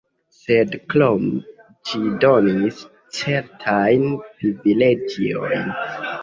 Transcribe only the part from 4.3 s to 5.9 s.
privilegiojn.